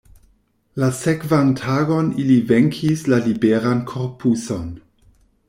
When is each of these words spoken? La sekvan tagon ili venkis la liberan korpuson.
La 0.83 0.87
sekvan 0.99 1.51
tagon 1.59 2.09
ili 2.23 2.39
venkis 2.53 3.05
la 3.15 3.21
liberan 3.27 3.85
korpuson. 3.95 4.67